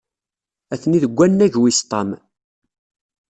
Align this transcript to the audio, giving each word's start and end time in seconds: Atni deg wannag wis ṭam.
Atni 0.73 0.97
deg 1.03 1.11
wannag 1.17 1.53
wis 1.61 1.79
ṭam. 1.91 2.09